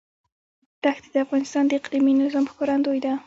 [0.83, 3.13] دښتې د افغانستان د اقلیمي نظام ښکارندوی ده.